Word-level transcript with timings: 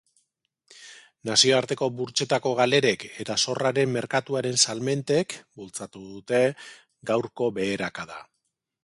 Nazioarteko 1.29 1.89
burtsetako 1.99 2.53
galerek 2.59 3.05
eta 3.25 3.35
zorraren 3.45 3.93
merkatuaren 3.97 4.57
salmentek 4.63 5.37
bultzatu 5.61 6.03
dute 6.07 6.41
gaurko 7.13 7.53
beherakada. 7.61 8.19